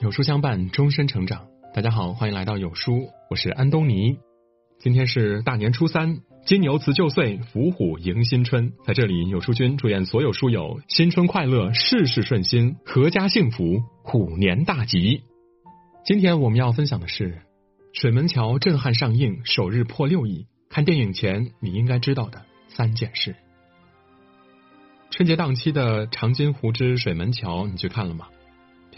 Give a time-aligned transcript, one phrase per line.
[0.00, 1.48] 有书相伴，终身成长。
[1.74, 4.16] 大家好，欢迎来到有书，我是安东尼。
[4.78, 8.72] 今天是大年初三，金牛辞旧岁，伏虎迎新春。
[8.86, 15.24] 在这里，有书君祝愿所有书友新春快乐，事事顺心，阖家幸福，虎年大吉。
[16.04, 17.32] 今天我们要分享的是
[17.92, 20.46] 《水门桥》震撼上映，首日破六亿。
[20.70, 23.34] 看电影前你应该知道的三件事。
[25.10, 28.28] 春节档期的《长津湖之水门桥》，你去看了吗？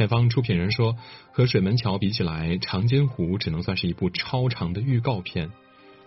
[0.00, 0.96] 片方出品人说，
[1.30, 5.50] 和《水门桥》比起来，《长津湖》只能算是一部超长的预告片。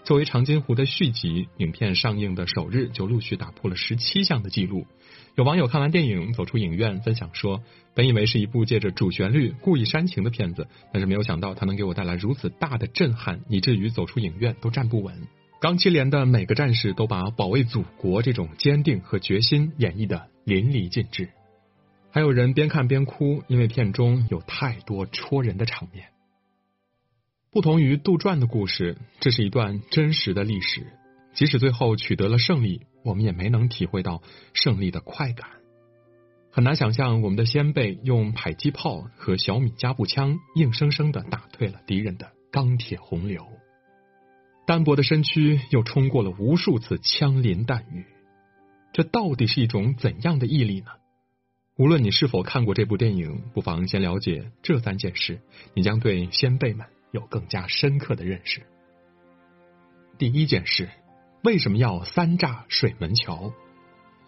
[0.04, 4.88] 作为《长津湖》的续集，影片上映的首日就陆续打破了十七项的记录。
[5.36, 7.62] 有网友看完电影走出影院，分享说
[7.94, 15.14] ：“本以为是一部借着主旋律故意煽情的片子，但是没有想到它能给我带来如此大的震撼，以至于走出影院都站不稳。
[15.62, 21.30] 钢七连的每个战士都把保卫祖国这种坚定和决心演绎的淋漓尽致。”
[22.14, 26.10] 还有人边看边哭，因为片中有太多戳人的场面。
[27.50, 30.86] 不同于杜撰的故事，这是一段真实的历史。
[31.34, 34.22] 即使最后取得了胜利，我们也没能体会到
[34.54, 35.50] 胜利的快感。
[36.52, 43.44] 很难想象我们的先辈用迫击炮和小米加步枪，硬生生的打退了敌人的钢铁洪流。
[44.68, 48.06] 单薄的身躯又冲过了无数次枪林弹雨，
[48.92, 50.92] 这到底是一种怎样的毅力呢？
[51.76, 55.42] 无论你是否看过这部电影，不妨先了解这三件事，
[55.74, 58.62] 你将对先辈们有更加深刻的认识。
[60.20, 60.88] 第一件事，
[61.44, 63.52] 为什么要三炸水门桥？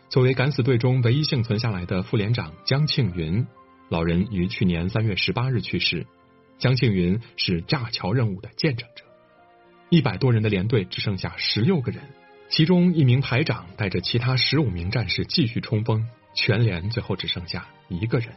[0.10, 3.46] 作为敢死队中唯一幸存下来的副连长江庆云，
[3.90, 6.08] 老人于去年三月十八日去世。
[6.58, 9.04] 江庆云是炸桥任务的见证者，
[9.92, 12.02] 一百多人的连队只剩下十六个人，
[12.50, 16.08] 其中一名排长带着其他十五名战士继续冲锋。
[16.36, 18.36] 全连最后只剩下一个人，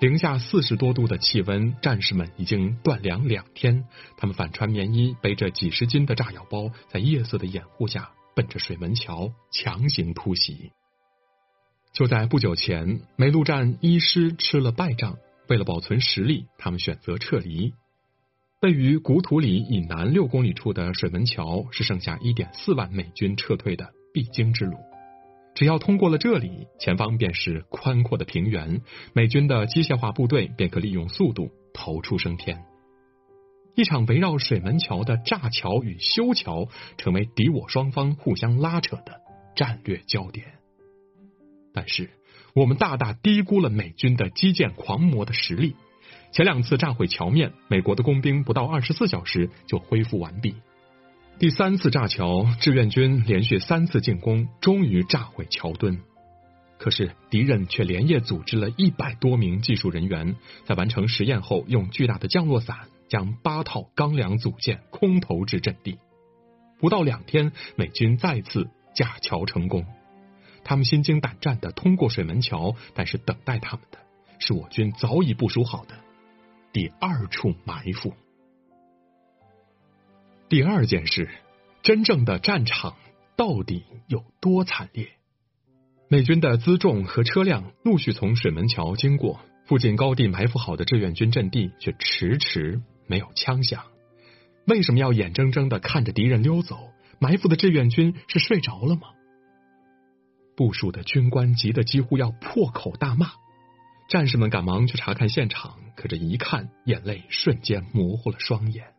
[0.00, 3.84] 零下四十多度的气温，战士们已经断粮两天。
[4.16, 10.70] 他们反穿棉衣，背着几十斤的炸药包，在夜色的掩护下，奔着水门桥强行突袭。
[11.92, 15.16] 就在不久前，梅鹿站一师吃了败仗，
[15.48, 17.72] 为了保存实力，他们选择撤离。
[18.60, 24.76] 位于古土里以南六公里处的水门桥，是剩下一点四万美军撤退的必经之路。
[25.54, 28.82] 只要通过了这里，前方便是宽阔的平原，
[29.12, 32.64] 美军的机械化部队便可利用速度逃出升天。
[33.76, 39.20] 一场围绕水门桥的炸桥与修桥，成为敌我双方互相拉扯的
[39.56, 40.46] 战略焦点。
[41.72, 42.10] 但是，
[42.54, 45.76] 我们大大低估了美军的基建狂魔的实力。
[46.32, 50.56] 前两次炸毁桥面，美国的工兵不到二十四小时就恢复完毕。
[51.36, 56.00] 第三次炸桥，志愿军连续三次进攻，终于炸毁桥墩。
[56.78, 65.98] 可是敌人却连夜组织了一百多名技术人员，在完成实验后，用巨大的降落伞将八套钢梁组件空投至阵地。
[66.78, 69.84] 不到两天，美军再次架桥成功。
[70.62, 73.98] 他们心惊胆战的通过水门桥，但是等待他们的
[74.38, 75.96] 是我军早已部署好的
[76.72, 78.14] 第二处埋伏。
[80.54, 81.28] 第二件事，
[81.82, 82.94] 真正的战场
[83.34, 85.08] 到底有多惨烈？
[86.08, 93.82] 美军的辎重和车辆陆续从水门桥经过，附近高地埋伏好的志愿军阵地却迟迟没有枪响。
[94.68, 96.92] 为什么要眼睁睁的看着敌人溜走？
[97.18, 99.08] 埋伏的志愿军是睡着了吗？
[100.56, 103.32] 部署的军官急得几乎要破口大骂。
[104.08, 108.93] 战士们赶忙去查看现场，可这一看，眼泪瞬间模糊了双眼。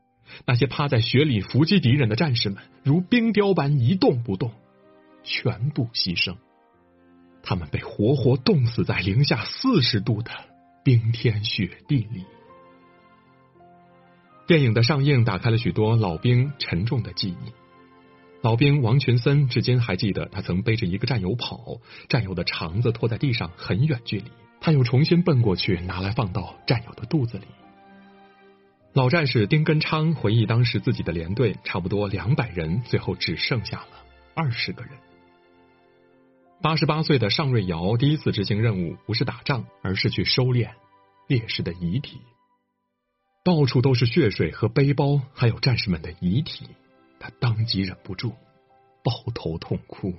[0.46, 4.52] 那些趴在雪里伏击敌人的战士们，如冰雕般一动不动，
[5.24, 6.38] 全部牺牲。
[7.44, 10.32] 他们被活活冻死在零下四十度的
[10.84, 12.26] 冰天雪地里。
[14.48, 17.54] 电影的上映打开了许多老兵沉重的记忆。
[18.42, 27.46] 老兵王群森至今还记得，他曾背着一个战友跑，战友的肠子拖在地上很远距离，他又重新奔过去，拿来放到战友的肚子里。
[28.96, 34.94] 老战士丁根昌回忆，当时自己的连队差不多两百人，最后只剩下了二十个人。
[36.62, 40.70] 八十八岁的尚瑞瑶第一次执行任务，不是打仗，而是去收敛
[41.28, 42.22] 烈士的遗体。
[43.44, 46.66] 到处都是血水和背包，还有战士们的遗体，
[47.20, 48.32] 他当即忍不住
[49.04, 50.14] 抱头痛哭。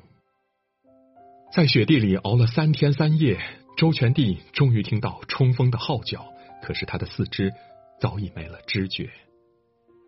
[1.50, 3.40] 在雪地里熬了三天三夜，
[3.78, 6.26] 周全帝终于听到冲锋的号角，
[6.62, 7.54] 可是他的四肢。
[8.00, 9.10] 早已没了知觉，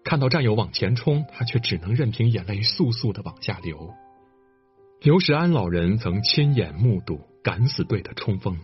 [0.05, 3.95] 看到战友往前冲，他却只能任凭眼泪簌簌的往下流。
[5.01, 8.59] 刘石安老人曾亲眼目睹敢死队的冲锋，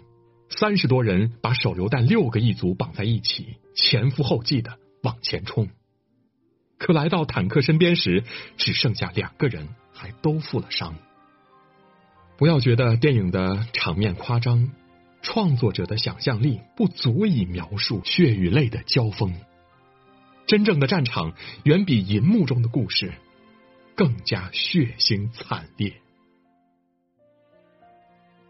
[0.50, 5.68] 三十多人把手榴弹六个一组绑在一起，前赴后继的往前冲。
[6.76, 8.24] 可来到坦克身边时，
[8.56, 10.96] 只剩下两个人，还都负了伤。
[12.36, 14.70] 不要觉得电影的场面夸张，
[15.24, 19.34] 创作者的想象力不足以描述血与泪的交锋。
[20.46, 21.32] 真正的战场
[21.64, 23.12] 远比银幕中的故事
[23.96, 25.94] 更加血腥惨烈。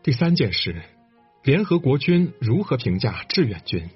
[0.02, 0.82] 第三件事。
[1.44, 3.90] 联合国军如何评价志愿军？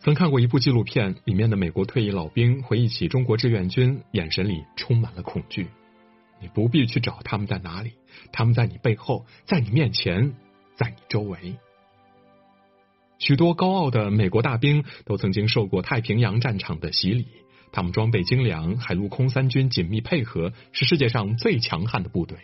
[0.00, 5.68] 曾看过一部纪录片，里面的美国退役老兵回忆起中国志愿军，眼神里充满了恐惧。
[6.40, 7.92] 你不必去找他们在哪里，
[8.32, 10.34] 他们在你背后，在你面前，
[10.74, 11.56] 在你周围。
[13.18, 17.26] 许多高傲的美国大兵都曾经受过太平洋战场的洗礼，
[17.72, 22.38] 他们装备精良，海陆空三军紧密配合，是世界上最强悍的部队。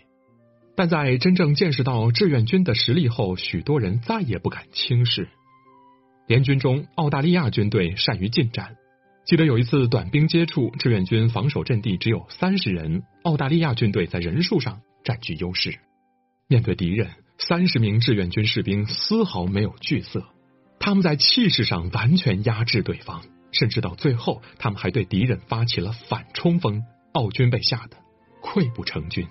[0.74, 5.28] 但在真正见识到志愿军的实力后，许多人再也不敢轻视。
[6.26, 8.76] 联军中，澳大利亚军队善于近战。
[9.26, 15.78] 记得有一次短兵接触，志愿军防守阵地只有三十人，澳大利亚军队在人数上占据优势。
[16.48, 20.24] 面对敌人，三十名志愿军士兵丝毫没有惧色，
[20.82, 26.82] 他们在气势上完全压制对方，甚至到最后，他们还对敌人发起了反冲锋。
[27.12, 27.96] 澳军被吓得
[28.42, 29.28] 溃不成军。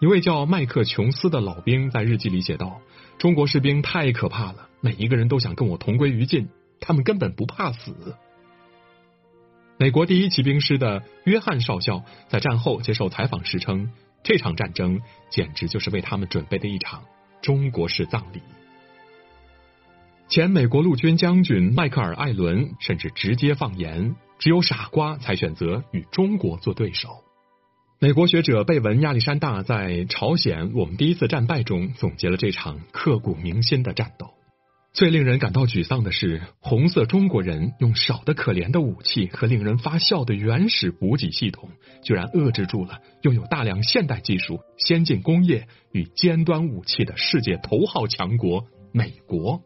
[0.00, 2.80] 一位叫麦克琼斯的老兵在日记里写道
[3.18, 6.48] ：“中国士兵太可怕了，每一个人都想跟我同归于尽，
[6.80, 8.16] 他们根本不怕死。”
[9.78, 13.92] 美国第一骑兵师的约翰少校在战后接受采访时称
[14.24, 17.04] ：“这场战争简直就是为他们准备的一场
[17.42, 18.40] 中国式葬礼。”
[20.28, 27.08] 前美国陆军将军迈克尔·艾伦甚至直接放言：“只有傻瓜才选择与中国做对手。”
[27.98, 34.26] 美国学者贝文亚历山大在朝鲜我们第一次战败中总结了这场刻骨铭心的战斗。
[34.92, 41.70] 最令人感到沮丧的是，红色中国人用少得可怜的武器和令人发笑的原始补给系统，
[42.02, 49.62] 居然遏制住了拥有大量现代技术、先进工业与尖端武器的世界头号强国美国。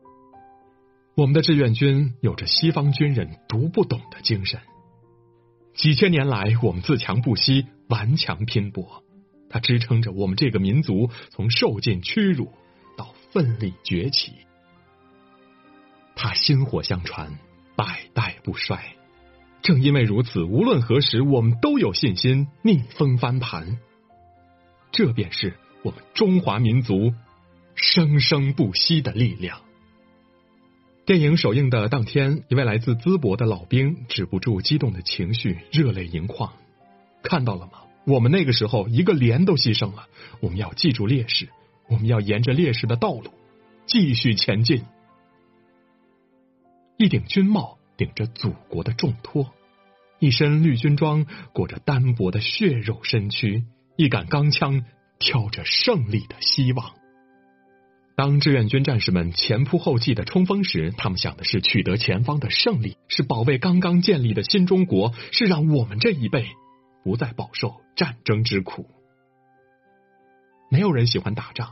[1.22, 4.58] 我们的志愿军有着西方军人读不懂的精神。
[5.72, 9.04] 几千年来，我们自强不息，顽强拼搏，
[9.48, 12.50] 它支撑着我们这个民族从受尽屈辱
[12.96, 14.32] 到奋力崛起。
[16.16, 17.38] 它薪火相传，
[17.76, 18.96] 百代不衰。
[19.62, 23.78] 正因为如此，无论何时，我们都有信心逆风翻盘。
[24.90, 25.54] 这便是
[25.84, 27.14] 我们中华民族
[27.76, 29.60] 生生不息的力量。
[31.04, 36.52] 电影首映的当天，一位来自淄博的老兵止不住激动的情绪，热泪盈眶。
[37.25, 37.72] 看到了吗？
[38.06, 40.06] 我们那个时候一个连都牺牲了。
[40.40, 41.49] 我们要记住烈士，
[41.88, 43.32] 我们要沿着烈士的道路
[43.84, 44.84] 继续前进。
[46.96, 49.52] 一顶军帽顶着祖国的重托，
[50.20, 53.64] 一身绿军装裹着单薄的血肉身躯，
[53.96, 54.84] 一杆钢枪
[55.19, 56.94] 挑着胜利的希望。
[58.14, 66.47] 当志愿军战士们前仆后继的冲锋时，他们想的是取得前方的胜利，是保卫刚刚建立的新中国，是让我们这一辈
[67.03, 68.87] 不再饱受战争之苦。
[70.70, 71.70] 没有人喜欢打仗，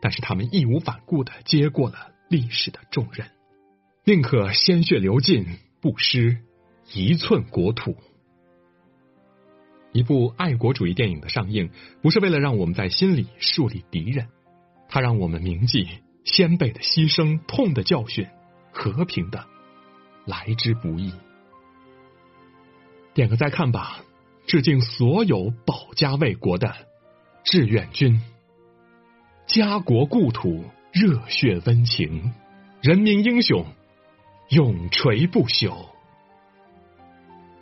[0.00, 3.26] 但是他们义无反顾的接过了历史的重任，
[4.04, 5.46] 宁可鲜血流尽，
[5.80, 6.38] 不失
[6.94, 7.96] 一寸国土。
[9.92, 11.70] 一部爱国主义电影的上映，
[12.02, 14.28] 不是为了让我们在心里树立敌人。
[14.94, 15.88] 它让我们铭记
[16.22, 18.28] 先辈的牺牲、痛的教训、
[18.72, 19.46] 和平的
[20.26, 21.14] 来之不易。
[23.14, 24.04] 点个再看吧，
[24.46, 26.76] 致敬所有保家卫国的
[27.42, 28.20] 志愿军，
[29.46, 32.34] 家国故土热血温情，
[32.82, 33.64] 人民英雄
[34.50, 35.86] 永垂不朽。